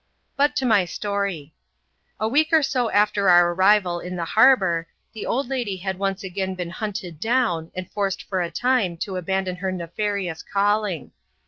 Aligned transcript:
But 0.35 0.55
to 0.55 0.65
my 0.65 0.85
story. 0.85 1.53
A 2.19 2.27
week 2.27 2.51
oc 2.51 2.63
so 2.63 2.89
after 2.89 3.29
our 3.29 3.53
arriFal 3.55 4.03
in 4.03 4.15
the 4.15 4.25
harbour, 4.25 4.87
the 5.13 5.27
old 5.27 5.47
lady 5.47 5.77
had 5.77 5.99
once 5.99 6.23
again 6.23 6.55
been 6.55 6.71
hunted 6.71 7.19
down, 7.19 7.69
and 7.75 7.87
forced 7.91 8.23
for 8.23 8.43
the 8.43 8.49
time 8.51 8.97
to 8.97 9.11
abfindon 9.11 9.59
her 9.59 9.71
nefarious 9.71 10.41
calling. 10.41 11.11